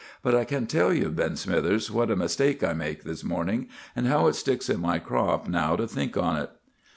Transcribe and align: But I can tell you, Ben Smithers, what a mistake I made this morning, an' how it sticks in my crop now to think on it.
But 0.23 0.33
I 0.33 0.45
can 0.45 0.65
tell 0.65 0.91
you, 0.91 1.09
Ben 1.11 1.35
Smithers, 1.35 1.91
what 1.91 2.09
a 2.09 2.15
mistake 2.15 2.63
I 2.63 2.73
made 2.73 3.03
this 3.03 3.23
morning, 3.23 3.67
an' 3.95 4.05
how 4.05 4.25
it 4.25 4.33
sticks 4.33 4.67
in 4.67 4.79
my 4.79 4.97
crop 4.97 5.47
now 5.47 5.75
to 5.75 5.85
think 5.87 6.17
on 6.17 6.37
it. 6.37 6.49